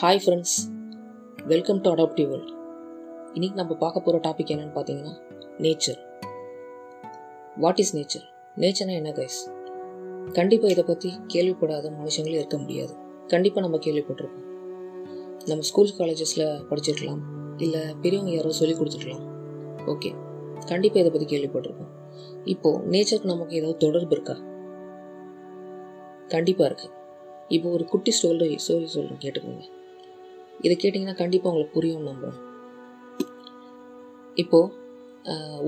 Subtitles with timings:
[0.00, 0.56] Hi friends
[1.50, 2.50] welcome to adaptive world
[3.36, 5.14] இன்றைக்கி நம்ம பார்க்க போகிற டாபிக் என்னென்னு பார்த்தீங்கன்னா
[5.64, 5.98] நேச்சர்
[7.62, 8.26] வாட் இஸ் நேச்சர்
[8.62, 9.38] நேச்சர்னா என்ன கைஸ்
[10.36, 12.94] கண்டிப்பாக இதை பற்றி கேள்விப்படாத மனுஷங்களே இருக்க முடியாது.
[13.32, 14.44] கண்டிப்பாக நம்ம கேள்விப்பட்டிருக்கோம்
[15.50, 17.22] நம்ம ஸ்கூல் காலேஜஸில் படிச்சிருக்கலாம்
[17.66, 19.24] இல்லை பெரியவங்க யாரோ சொல்லி கொடுத்துருக்கலாம்.
[19.94, 20.12] ஓகே
[20.72, 21.90] கண்டிப்பாக இதை பற்றி கேள்விப்பட்டிருக்கோம்
[22.54, 24.36] இப்போது நேச்சருக்கு நமக்கு ஏதாவது தொடர்பு இருக்கா?
[26.36, 26.94] கண்டிப்பாக இருக்குது
[27.56, 29.66] இப்போ ஒரு குட்டி ஸ்டோரி ஸ்டோரி சொல்கிறேன் கேட்டுக்கோங்க.
[30.60, 32.44] இதை கேட்டிங்கன்னா கண்டிப்பாக உங்களுக்கு புரியும் நம்புகிறேன்
[34.36, 34.74] இப்போது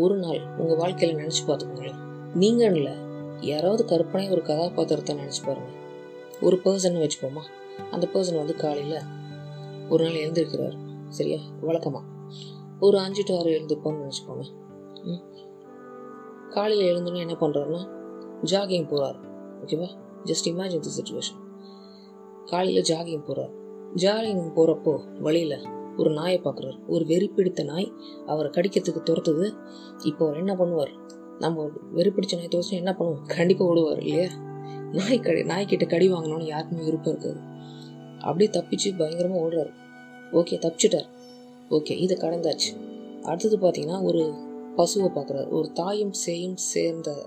[0.00, 2.00] ஒரு நாள் உங்கள் வாழ்க்கையில் நினச்சி பார்த்துக்கோங்களேன்.
[2.34, 2.94] நீங்கள் இல்லை
[3.40, 5.76] யாராவது கற்பனை ஒரு கதாபாத்திரத்தை நினச்சி பாருங்கள்
[6.42, 7.42] ஒரு பர்சன் வச்சுப்போமா
[7.90, 8.98] அந்த பர்சன் வந்து காலையில்
[9.88, 10.76] ஒரு நாள் எழுந்திருக்கிறார்.
[11.08, 11.38] சரியா?
[11.60, 12.06] வழக்கமாக
[12.80, 14.44] ஒரு அஞ்சு டு ஆறு எழுந்திருப்போம்னு நினச்சிப்போங்க
[15.04, 15.22] ம்.
[16.50, 17.82] காலையில் எழுந்தோன்னே என்ன பண்ணுறாருன்னா
[18.44, 19.18] ஜாகிங் போகிறார்
[19.62, 19.88] ஓகேவா
[20.24, 21.40] ஜஸ்ட் இமேஜின் தி சுச்சுவேஷன்
[22.46, 23.52] காலையில் ஜாகிங் போகிறார்
[23.96, 25.62] ஜாகிங் போகிறப்போ வழியில்
[25.96, 27.92] ஒரு நாயை பார்க்குறாரு ஒரு வெறி பிடித்த நாய்
[28.26, 29.56] அவரை கடிக்கிறதுக்கு துரத்துது.
[30.04, 30.92] இப்போ அவர் என்ன பண்ணுவார்?
[31.38, 33.26] நம்ம வெறி பிடிச்ச நாய் தோசை என்ன பண்ணுவோம்?
[33.26, 34.30] கண்டிப்பாக ஓடுவார் இல்லையா?
[34.92, 37.40] நாய் கடி நாய்க்கிட்ட கடி வாங்கணும்னு யாருக்குமே விருப்பம் இருக்காது.
[38.18, 39.72] அப்படியே தப்பிச்சு பயங்கரமாக ஓடுறாரு.
[40.32, 41.08] ஓகே தப்பிச்சிட்டார்.
[41.70, 42.88] ஓகே இது கடந்தாச்சு.
[43.22, 44.34] அடுத்தது பார்த்தீங்கன்னா ஒரு
[44.76, 47.26] பசுவை பார்க்குறாரு ஒரு தாயும் சேயும் சேர்ந்த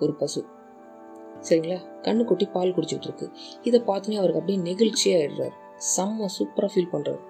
[0.00, 0.44] ஒரு பசு.
[1.48, 1.78] சரிங்களா?
[2.02, 3.30] கண்ணு பால் குடிச்சிட்டு இருக்கு.
[3.62, 5.59] இதை பார்த்தோன்னே அவருக்கு அப்படியே நெகிழ்ச்சியாக ஆயிடுறாரு
[5.96, 7.22] செம்ம சூப்பராக ஃபீல் பண்ணுறாரு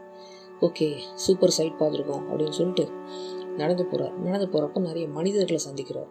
[0.61, 2.85] ஓகே சூப்பர் சைட் பார்த்துருக்கோம் அப்படின்னு சொல்லிட்டு
[3.57, 6.11] நடந்து போகிறார் நடந்து போகிறப்ப நிறைய மனிதர்களை சந்திக்கிறார்.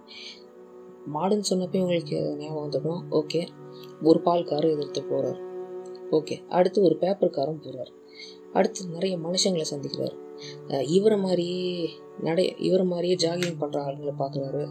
[1.14, 3.42] மாடுன்னு சொன்னப்போ உங்களுக்கு ஞாபகம் வந்துக்கணும் ஓகே
[4.02, 5.40] ஒரு பால் பால்காரர் எதிர்த்து போகிறார்
[6.12, 7.92] ஓகே அடுத்து ஒரு பேப்பர் காரும் போகிறார்
[8.54, 10.16] அடுத்து நிறைய மனுஷங்களை சந்திக்கிறார்.
[10.88, 14.64] இவரை மாதிரியே நடை இவரை மாதிரியே ஜாகிங் பண்ணுற ஆளுங்களை பார்க்குறாரு.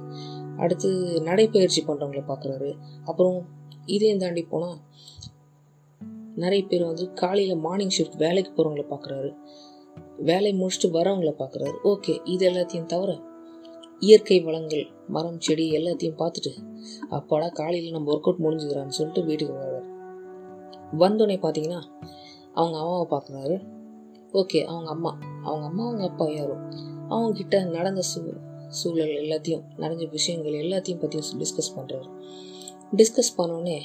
[0.57, 0.89] அடுத்து
[1.25, 2.71] நடைப்பயிற்சி பண்ணுறவங்கள பார்க்குறாரு.
[3.05, 3.39] அப்புறம்
[3.87, 4.79] இதையும் தாண்டி போனால்
[6.39, 9.31] நிறைய பேர் வந்து காலையில் மார்னிங் ஷிஃப்ட் வேலைக்கு போகிறவங்கள பார்க்குறாரு
[10.17, 13.11] வேலை முடிச்சுட்டு வரவங்கள பார்க்குறாரு ஓகே இது எல்லாத்தையும் தவிர
[14.01, 16.53] இயற்கை வளங்கள் மரம் செடி எல்லாத்தையும் பார்த்துட்டு
[17.09, 19.87] அப்பாடா காலையில் நம்ம ஒர்க் அவுட் முடிஞ்சுக்கிறான்னு சொல்லிட்டு வீட்டுக்கு வர்றாரு.
[20.99, 21.81] வந்தோடனே பார்த்தீங்கன்னா
[22.53, 23.57] அவங்க அம்மாவை பார்க்குறாரு
[24.33, 26.57] ஓகே அவங்க அம்மா அவங்க அம்மா அவங்க அப்பா யாரோ?
[27.09, 28.21] அவங்கக்கிட்ட நடந்த சூ
[28.69, 32.09] சூழல் எல்லாத்தையும் நடந்த விஷயங்கள் எல்லாத்தையும் பற்றியும் டிஸ்கஸ் பண்ணுறாரு
[32.97, 33.79] டிஸ்கஸ் பண்ணோடனே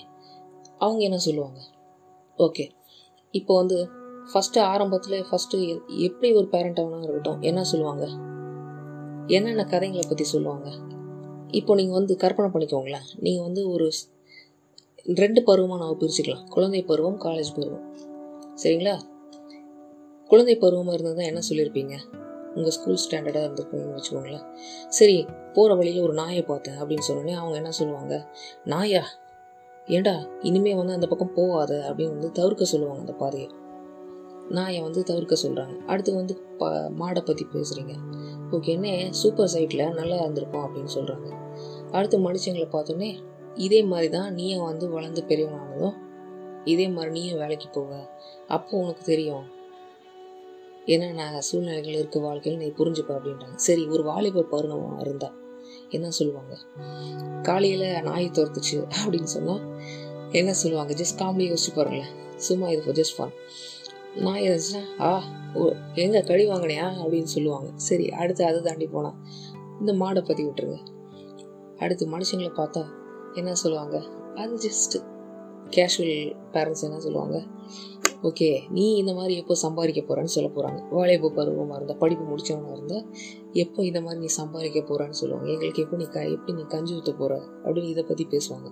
[0.78, 1.60] அவங்க என்ன சொல்லுவாங்க?
[2.40, 2.66] ஓகே
[3.34, 3.78] இப்போ வந்து
[4.34, 5.58] ஃபஸ்ட்டு ஆரம்பத்தில் ஃபஸ்ட்டு
[5.98, 8.06] எப்படி ஒரு பேரண்ட் ஆகணும் இருக்கட்டும் என்ன சொல்லுவாங்க?
[9.28, 10.70] என்னென்ன கதைங்களை பற்றி சொல்லுவாங்க?
[11.52, 13.08] இப்போ நீங்கள் வந்து கற்பனை பண்ணிக்கோங்களேன்.
[13.20, 13.92] நீங்கள் வந்து ஒரு
[15.22, 16.48] ரெண்டு பருவமாக நம்ம பிரிச்சுக்கலாம்.
[16.50, 17.86] குழந்தை பருவம் காலேஜ் பருவம்.
[18.64, 18.96] சரிங்களா?
[20.30, 21.96] குழந்தை பருவமாக இருந்தால் தான் என்ன சொல்லியிருப்பீங்க
[22.56, 24.46] உங்கள் ஸ்கூல் ஸ்டாண்டர்டாக இருந்திருக்குன்னு வச்சுக்கோங்களேன்.
[24.90, 28.16] சரி போகிற வழியில் ஒரு நாயை பார்த்தேன் அப்படின்னு சொன்னோடனே அவங்க என்ன சொல்லுவாங்க?
[28.66, 29.04] நாயா
[29.88, 33.50] ஏண்டா இனிமே வந்து அந்த பக்கம் போகாத அப்படின்னு வந்து தவிர்க்க சொல்லுவாங்க அந்த பாதையை.
[34.50, 37.94] நாயை வந்து தவிர்க்க சொல்கிறாங்க அடுத்து வந்து ப மாடை பற்றி பேசுகிறீங்க
[38.52, 41.28] ஓகே என்ன சூப்பர் சைட்டில் நல்லா இருந்திருக்கும் அப்படின்னு சொல்கிறாங்க
[41.92, 43.18] அடுத்து மனுஷங்களை பார்த்தோன்னே
[43.56, 45.94] இதே மாதிரி தான் நீயும் வந்து வளர்ந்து பெரியவனானதும்
[46.64, 47.92] இதே மாதிரி நீயும் வேலைக்கு போவ
[48.48, 49.44] அப்போ உனக்கு தெரியும்.
[50.88, 53.56] ஏன்னா நான் சூழ்நிலைகள் இருக்க வாழ்க்கையில் நீ புரிஞ்சுப்ப அப்படின்றாங்க.
[53.56, 55.32] சரி ஒரு வாலிபர் பருணம் இருந்தா
[55.94, 56.54] என்ன சொல்லுவாங்க?
[57.42, 59.64] காலையில் நாய் துரத்துச்சு அப்படின்னு சொன்னால்
[60.32, 60.94] என்ன சொல்லுவாங்க?
[60.94, 62.12] ஜஸ்ட் காமெடி யோசிச்சு பாருங்களேன்.
[62.38, 63.34] சும்மா இது ஜஸ்ட் ஃபன்
[64.16, 65.10] நாய் இருந்துச்சுன்னா ஆ
[65.54, 66.88] ஓ எங்கே கழி வாங்கினியா?
[67.04, 67.70] அப்படின்னு சொல்லுவாங்க.
[67.76, 69.18] சரி அடுத்து அதை தாண்டி போனால்
[69.80, 70.80] இந்த மாடை பற்றி விட்டுருங்க.
[71.78, 72.84] அடுத்து மனுஷங்களை பார்த்தா
[73.34, 73.98] என்ன சொல்லுவாங்க?
[74.36, 75.00] அது ஜஸ்ட்டு
[75.70, 76.16] கேஷுவல்
[76.54, 77.38] பேரண்ட்ஸ் என்ன சொல்லுவாங்க?
[78.24, 83.06] ஓகே நீ இந்த மாதிரி எப்போ சம்பாதிக்க போகிறேன்னு சொல்ல போகிறாங்க வாழைப்பு பருவமாக இருந்தால் படிப்பு முடித்தவனாக இருந்தால்
[83.54, 85.52] எப்போ இந்த மாதிரி நீ சம்பாதிக்க போகிறான்னு சொல்லுவாங்க.
[85.52, 88.70] எங்களுக்கு எப்போ நீ க எப்படி நீ கஞ்சி ஊற்ற போகிற அப்படின்னு இதை பற்றி பேசுவாங்க.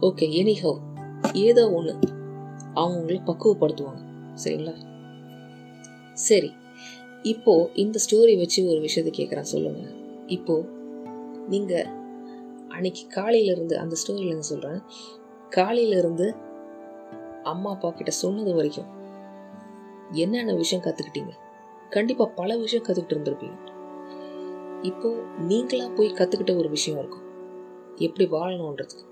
[0.00, 0.80] ஓகே எனிஹவ்
[1.34, 1.94] ஏதோ ஒன்று
[2.74, 4.02] அவங்கள பக்குவப்படுத்துவாங்க.
[4.44, 4.74] சரிங்களா?
[6.14, 6.50] சரி
[7.22, 9.94] இப்போ இந்த ஸ்டோரி வச்சு ஒரு விஷயத்தை கேட்குறேன் சொல்லுங்கள்
[10.26, 10.64] இப்போ
[11.48, 11.86] நீங்கள்
[12.68, 14.80] அன்னைக்கு காலையிலேருந்து அந்த ஸ்டோரியில் இருந்து சொல்கிறேன்
[15.50, 16.34] காலையில இருந்து
[17.52, 18.90] அம்மா அப்பா கிட்ட சொன்னது வரைக்கும்.
[20.10, 21.32] என்னென்ன விஷயம் கற்றுக்கிட்டீங்க
[21.90, 23.58] கண்டிப்பாக பல விஷயம் கற்றுக்கிட்டு இருந்திருப்பீங்க.
[24.82, 25.08] இப்போ
[25.38, 27.26] நீங்களா போய் கற்றுக்கிட்ட ஒரு விஷயம் இருக்கும்.
[27.96, 29.04] எப்படி வாழணுன்றதுக்கு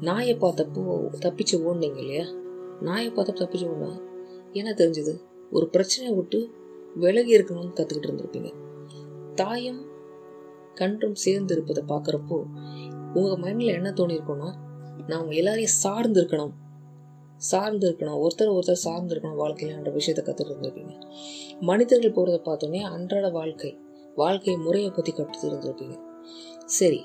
[0.00, 0.84] நாயை பார்த்தப்போ
[1.24, 2.26] தப்பிச்சு ஓடுனீங்க இல்லையா?
[2.80, 3.90] நாயை பார்த்தப்போ தப்பிச்சு ஓடினா
[4.52, 5.12] என்ன தெரிஞ்சது?
[5.50, 6.38] ஒரு பிரச்சனையை விட்டு
[6.94, 8.50] விலகி இருக்கணும்னு கற்றுக்கிட்டு இருந்திருப்பீங்க.
[9.34, 9.82] தாயும்
[10.74, 12.38] கன்றும் சேர்ந்து இருப்பதை பார்க்குறப்போ
[13.14, 14.50] உங்கள் மைண்டில் என்ன தோணியிருக்கும்னா
[15.06, 16.54] நாம் எல்லாரையும் சார்ந்து இருக்கணும்.
[17.48, 20.94] சார்ந்து இருக்கணும் ஒருத்தர் ஒருத்தர் சார்ந்து இருக்கணும் வாழ்க்கையிலன்ற விஷயத்தை கற்றுட்டு இருந்திருப்பீங்க.
[21.60, 23.78] மனிதர்கள் போகிறத பார்த்தோன்னே அன்றாட வாழ்க்கை
[24.16, 25.96] வாழ்க்கை முறையை பற்றி கற்று இருந்திருப்பீங்க.
[26.64, 27.00] சரி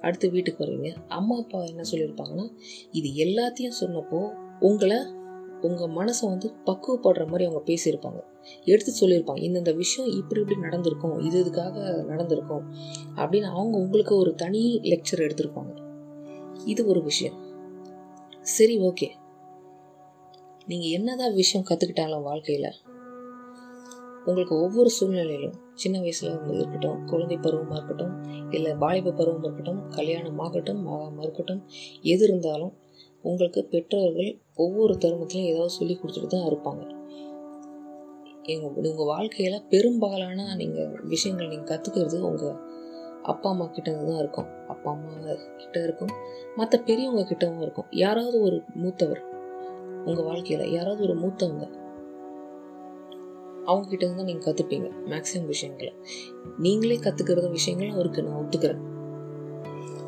[0.00, 0.90] அடுத்து வீட்டுக்கு வருவீங்க.
[1.08, 2.46] அம்மா அப்பா என்ன சொல்லியிருப்பாங்கன்னா
[2.90, 4.20] இது எல்லாத்தையும் சொன்னப்போ
[4.60, 4.98] உங்களை
[5.60, 8.20] உங்கள் மனசை வந்து பக்குவப்படுற மாதிரி அவங்க பேசியிருப்பாங்க.
[8.64, 9.42] எடுத்து சொல்லியிருப்பாங்க.
[9.48, 12.64] இந்தந்த விஷயம் இப்படி இப்படி நடந்திருக்கும் இது இதுக்காக நடந்திருக்கும்
[13.16, 15.72] அப்படின்னு அவங்க உங்களுக்கு ஒரு தனி லெக்சர் எடுத்திருப்பாங்க.
[16.64, 17.38] இது ஒரு விஷயம்.
[18.40, 19.08] சரி ஓகே
[20.68, 22.70] நீங்கள் என்னதான் விஷயம் கற்றுக்கிட்டாலும் வாழ்க்கையில்
[24.26, 28.14] உங்களுக்கு ஒவ்வொரு சூழ்நிலையிலும் சின்ன வயசில் இருக்கட்டும் குழந்தை பருவமாக இருக்கட்டும்
[28.50, 31.60] இல்லை வாலிப பருவமாக இருக்கட்டும் கல்யாணம் ஆகட்டும் ஆகாமல் இருக்கட்டும்
[32.02, 32.72] எது இருந்தாலும்
[33.22, 36.82] உங்களுக்கு பெற்றோர்கள் ஒவ்வொரு தருணத்திலையும் ஏதாவது சொல்லி கொடுத்துட்டு தான் இருப்பாங்க.
[38.42, 42.58] எங்கள் உங்கள் வாழ்க்கையில் பெரும்பாலான நீங்கள் விஷயங்கள் நீங்கள் கற்றுக்கிறது உங்கள்
[43.22, 44.48] அப்பா அம்மா கிட்டேருந்து தான் இருக்கும்.
[44.68, 45.12] அப்பா அம்மா
[45.58, 46.12] கிட்ட இருக்கும்.
[46.56, 47.88] மற்ற பெரியவங்க கிட்டவும் இருக்கும்.
[47.90, 49.22] யாராவது ஒரு மூத்தவர்
[50.04, 51.82] உங்கள் வாழ்க்கையில் யாராவது ஒரு மூத்தவங்க
[53.64, 55.92] அவங்க கிட்ட இருந்து தான் நீங்கள் கற்றுப்பீங்க மேக்ஸிமம் விஷயங்களை.
[56.58, 58.82] நீங்களே கற்றுக்கிறது விஷயங்களும் அவருக்கு நான் ஒத்துக்கிறேன்.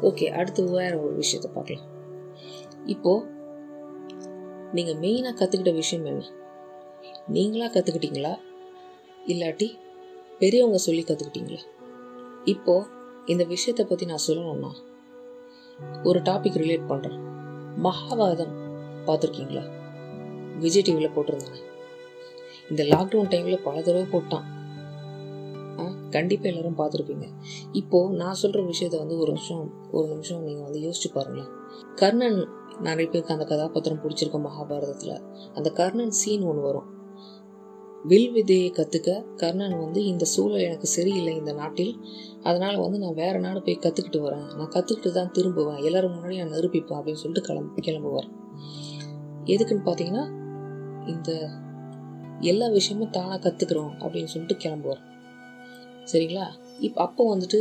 [0.03, 1.87] ஓகே அடுத்து வேற ஒரு விஷயத்தை பார்க்கலாம்.
[2.87, 3.25] இப்போ
[4.73, 6.25] நீங்க மெயினா கத்துக்கிட்ட விஷயம் என்ன?
[7.29, 8.35] நீங்களா கத்துக்கிட்டீங்களா?
[9.27, 9.69] இல்லாட்டி
[10.39, 11.63] பெரியவங்க சொல்லி கத்துக்கிட்டீங்களா?
[12.45, 12.87] இப்போ
[13.27, 14.73] இந்த விஷயத்தை பத்தி நான் சொல்லணும்னா
[16.05, 17.19] ஒரு டாபிக் ரிலேட் பண்றேன்.
[17.83, 18.55] மகாபாரதம்
[19.07, 19.65] பார்த்துருக்கீங்களா?
[20.59, 21.63] விஜய் டிவியில் போட்டிருந்தாங்க.
[22.71, 24.47] இந்த லாக்டவுன் டைமில் பல தடவை போட்டான்.
[26.11, 27.27] கண்டிப்பாக எல்லோரும் பார்த்துருப்பீங்க.
[27.73, 31.51] இப்போது நான் சொல்கிற விஷயத்த வந்து ஒரு நிமிஷம் ஒரு நிமிஷம் நீங்கள் வந்து யோசிச்சு பாருங்களேன்
[31.95, 32.49] கர்ணன்
[32.81, 35.23] நிறைய பேருக்கு அந்த கதாபாத்திரம் பிடிச்சிருக்கும் மகாபாரதத்தில்.
[35.55, 36.95] அந்த கர்ணன் சீன் ஒன்று வரும்.
[38.05, 42.01] வில் விதையை கற்றுக்க கர்ணன் வந்து இந்த சூழல் எனக்கு சரியில்லை இந்த நாட்டில்.
[42.43, 44.57] அதனால் வந்து நான் வேறு நாடு போய் கற்றுக்கிட்டு வரேன்.
[44.57, 45.83] நான் கற்றுக்கிட்டு தான் திரும்புவேன்.
[45.83, 48.29] எல்லோரும் முன்னாடி நான் நிரூபிப்பேன் அப்படின்னு சொல்லிட்டு கிளம்பு கிளம்புவார்.
[49.45, 50.36] எதுக்குன்னு பார்த்தீங்கன்னா
[51.07, 51.31] இந்த
[52.41, 55.03] எல்லா விஷயமும் தானாக கற்றுக்குறோம் அப்படின்னு சொல்லிட்டு கிளம்புவார்.
[56.13, 56.47] சரிங்களா?
[56.79, 57.61] இப்போ அப்போ வந்துட்டு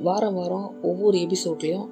[0.00, 1.88] வாரம் வாரம் ஒவ்வொரு எபிசோட்லேயும்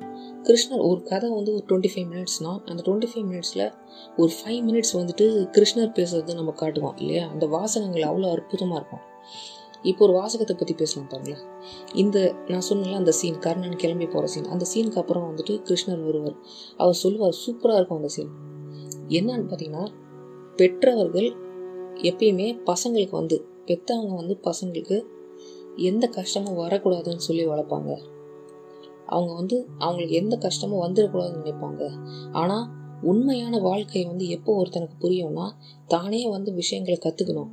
[0.46, 3.72] கிருஷ்ணர் ஒரு கதை வந்து ஒரு டுவெண்ட்டி ஃபைவ் மினிட்ஸ்னால் அந்த டுவெண்ட்டி ஃபைவ் மினிட்ஸில்
[4.16, 5.26] ஒரு ஃபைவ் மினிட்ஸ் வந்துட்டு
[5.56, 7.28] கிருஷ்ணர் பேசுறது நம்ம காட்டுவோம் இல்லையா?
[7.28, 9.04] அந்த வாசகங்கள் அவ்வளோ அற்புதமாக இருக்கும்.
[9.82, 11.44] இப்போ ஒரு வாசகத்தை பற்றி பேசலாம் பாருங்களேன்.
[11.92, 16.36] இந்த நான் சொன்னல அந்த சீன் கர்ணன் கிளம்பி போகிற சீன் அந்த சீனுக்கு அப்புறம் வந்துட்டு கிருஷ்ணர் வருவார்.
[16.76, 18.32] அவர் சொல்லுவார் சூப்பராக இருக்கும் அந்த சீன்
[19.08, 19.86] என்னன்னு பார்த்தீங்கன்னா
[20.56, 21.30] பெற்றவர்கள்
[21.94, 25.04] எப்பயுமே பசங்களுக்கு வந்து பெற்றவங்க வந்து பசங்களுக்கு
[25.76, 27.90] எந்த கஷ்டமும் வரக்கூடாதுன்னு சொல்லி வளர்ப்பாங்க.
[29.06, 31.82] அவங்க வந்து அவங்களுக்கு எந்த கஷ்டமும் வந்துடக்கூடாதுன்னு நினைப்பாங்க.
[32.32, 32.66] ஆனால்
[33.02, 35.46] உண்மையான வாழ்க்கை வந்து எப்போ ஒருத்தனுக்கு புரியும்னா
[35.86, 37.50] தானே வந்து விஷயங்களை கற்றுக்கணும்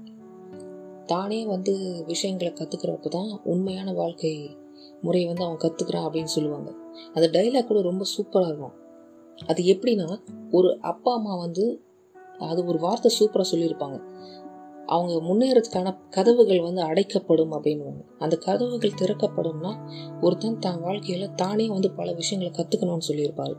[1.05, 4.57] தானே வந்து விஷயங்களை கற்றுக்கிறப்ப தான் உண்மையான வாழ்க்கை
[5.01, 6.73] முறையை வந்து அவன் கற்றுக்குறான் அப்படின்னு சொல்லுவாங்க.
[7.13, 8.75] அந்த டைலாக் கூட ரொம்ப சூப்பராக இருக்கும்.
[9.45, 10.19] அது எப்படின்னா
[10.51, 11.81] ஒரு அப்பா அம்மா வந்து
[12.39, 13.97] அது ஒரு வார்த்தை சூப்பராக சொல்லியிருப்பாங்க.
[14.85, 19.71] அவங்க முன்னேறதுக்கான கதவுகள் வந்து அடைக்கப்படும் அப்படின்வாங்க அந்த கதவுகள் திறக்கப்படும்னா
[20.21, 23.55] ஒருத்தன் தன் வாழ்க்கையில் தானே வந்து பல விஷயங்களை கற்றுக்கணும்னு சொல்லியிருப்பாரு.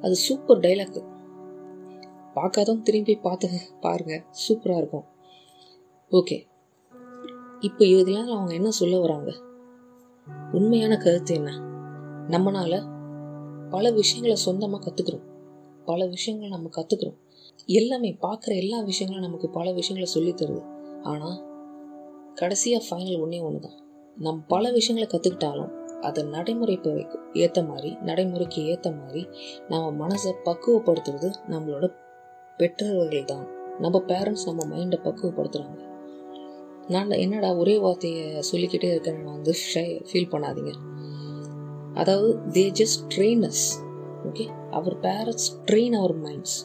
[0.00, 1.04] அது சூப்பர் டைலாக்
[2.34, 3.50] பார்க்காதவங்க திரும்பி பார்த்து
[3.80, 5.06] பாருங்க சூப்பராக இருக்கும்.
[6.10, 6.38] ஓகே
[7.60, 9.34] இப்போ இதெல்லாம் அவங்க என்ன சொல்ல வராங்க?
[10.52, 11.50] உண்மையான கருத்து என்ன?
[12.28, 12.98] நம்மளால்
[13.70, 15.26] பல விஷயங்களை சொந்தமாக கற்றுக்குறோம்
[15.84, 17.18] பல விஷயங்களை நம்ம கற்றுக்குறோம்
[17.66, 20.62] எல்லாமே பார்க்குற எல்லா விஷயங்களும் நமக்கு பல விஷயங்களை சொல்லி தருது.
[21.02, 21.38] ஆனால்
[22.34, 23.78] கடைசியாக ஃபைனல் ஒன்றே ஒன்று தான்
[24.16, 26.92] நம் பல விஷயங்களை கற்றுக்கிட்டாலும் அதை நடைமுறைக்கு
[27.32, 29.22] ஏற்ற மாதிரி நடைமுறைக்கு ஏற்ற மாதிரி
[29.68, 31.86] நம்ம மனசை பக்குவப்படுத்துறது நம்மளோட
[32.58, 33.46] பெற்றோர்கள் தான்.
[33.80, 35.78] நம்ம பேரண்ட்ஸ் நம்ம மைண்டை பக்குவப்படுத்துகிறாங்க
[36.88, 39.54] நான் என்னடா ஒரே வார்த்தையை சொல்லிக்கிட்டே இருக்கேன்னு நான் வந்து
[40.10, 40.72] ஃபீல் பண்ணாதீங்க.
[41.94, 43.64] அதாவது they just trains
[44.28, 46.56] okay our parents train our minds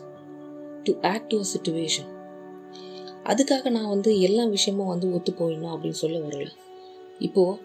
[0.88, 2.10] to act to situation
[3.24, 6.50] அதுக்காக நான் வந்து எல்லா விஷயமும் வந்து ஒத்து போயிடணும் அப்படின்னு சொல்ல வரல.
[7.20, 7.60] இப்போது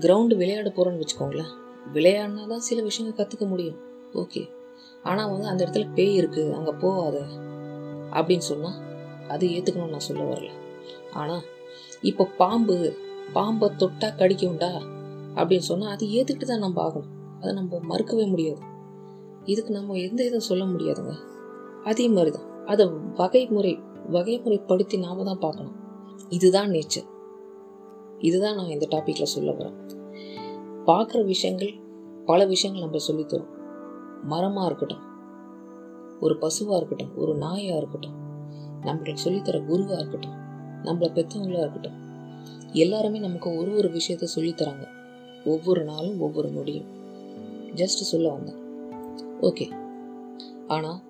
[0.00, 1.50] கிரவுண்டு விளையாட போகிறோன்னு வச்சுக்கோங்களேன்.
[1.94, 3.78] விளையாடினா தான் சில விஷயங்கள் கற்றுக்க முடியும்.
[4.12, 4.42] ஓகே.
[5.02, 7.16] ஆனால் வந்து அந்த இடத்துல பேய் இருக்குது அங்கே போகாத
[8.12, 8.78] அப்படின்னு சொன்னால்
[9.28, 10.50] அது ஏற்றுக்கணும்னு நான் சொல்ல வரல.
[11.12, 11.42] ஆனால்
[12.00, 12.96] இப்போ பாம்பு
[13.32, 14.72] பாம்பை தொட்டா கடிக்கும்டா
[15.34, 17.12] அப்படின்னு சொன்னால் அது ஏற்றுக்கிட்டு தான் நம்ம ஆகணும்.
[17.40, 18.62] அதை நம்ம மறுக்கவே முடியாது.
[19.44, 21.14] இதுக்கு நம்ம எந்த இதுவும் சொல்ல முடியாதுங்க.
[21.84, 22.86] அதே மாதிரி தான் அதை
[23.20, 23.72] வகைமுறை
[24.10, 25.76] வகைமுறைப்படுத்தி நாம தான் பார்க்கணும்.
[26.28, 27.08] இதுதான் நேச்சர்
[28.18, 29.78] இதுதான் நான் இந்த டாப்பிக்கில் சொல்ல வரேன்
[30.86, 31.72] பார்க்குற விஷயங்கள்
[32.24, 33.50] பல விஷயங்கள் நம்ம சொல்லித்தரும்.
[34.22, 35.04] மரமாக இருக்கட்டும்
[36.20, 38.16] ஒரு பசுவாக இருக்கட்டும் ஒரு நாயாக இருக்கட்டும்
[38.80, 40.36] நம்மளுக்கு சொல்லித்தர குருவாக இருக்கட்டும்
[40.82, 41.98] நம்மளை பெற்றவங்களாக இருக்கட்டும்
[42.72, 44.84] எல்லாருமே நமக்கு ஒரு ஒரு விஷயத்த சொல்லித்தராங்க.
[45.44, 46.90] ஒவ்வொரு நாளும் ஒவ்வொரு நொடியும்.
[47.74, 48.60] ஜஸ்ட் சொல்ல வந்தேன்.
[49.40, 49.66] ஓகே
[50.66, 51.00] ஆனால்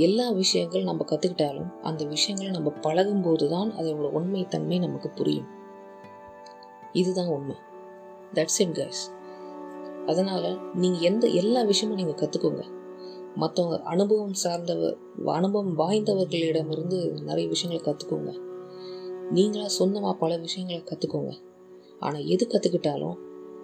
[0.00, 5.48] எல்லா விஷயங்கள் நம்ம கற்றுக்கிட்டாலும் அந்த விஷயங்களை நம்ம பழகும்போது தான் அதோட உண்மைத்தன்மை நமக்கு புரியும்.
[6.92, 7.56] இதுதான் உண்மை.
[8.34, 9.02] தட்ஸ் இட் கைஸ்
[10.06, 12.62] அதனால் நீங்கள் எந்த எல்லா விஷயமும் நீங்கள் கற்றுக்கோங்க
[13.36, 18.32] மற்றவங்க அனுபவம் சார்ந்தவர் அனுபவம் வாய்ந்தவர்களிடமிருந்து நிறைய விஷயங்களை கற்றுக்கோங்க
[19.34, 21.32] நீங்களாக சொந்தமாக பல விஷயங்களை கற்றுக்கோங்க
[21.98, 23.18] ஆனால் எது கற்றுக்கிட்டாலும்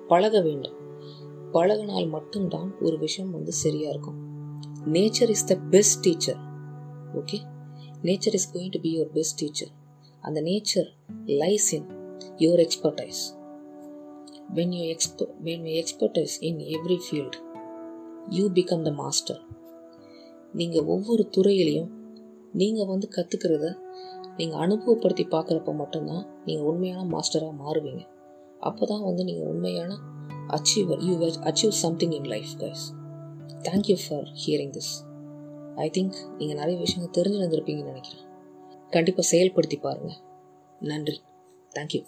[0.08, 0.76] பழக வேண்டும்.
[1.52, 4.18] பழகினால் மட்டும்தான் ஒரு விஷயம் வந்து சரியாக இருக்கும்.
[4.86, 6.40] Nature is the best teacher
[7.14, 7.38] okay
[8.02, 9.72] nature is going to be your best teacher
[10.22, 10.88] அந்த nature
[11.26, 11.86] lies in
[12.36, 13.34] your expertise
[14.48, 17.38] when you exp- when you expertise in every field
[18.28, 19.40] you become the master
[20.52, 21.90] நீங்கள் ஒவ்வொரு துறையிலையும்
[22.52, 23.66] நீங்கள் வந்து கற்றுக்கிறத
[24.36, 28.02] நீங்கள் அனுபவப்படுத்தி பார்க்குறப்ப மட்டும்தான் நீங்கள் உண்மையான மாஸ்டராக மாறுவீங்க.
[28.60, 29.98] அப்போ தான் வந்து நீங்கள் உண்மையான
[30.48, 32.84] achiever you achieve something in life guys
[33.46, 34.92] thank you for hearing this
[35.76, 38.24] I think நீங்கள் நிறைய விஷயங்கள் தெரிஞ்சு வந்திருப்பீங்கன்னு நினைக்கிறேன்.
[38.90, 40.16] கண்டிப்பாக செயல்படுத்தி பாருங்கள்
[40.80, 41.22] நன்றி.
[41.74, 42.04] தேங்க்யூ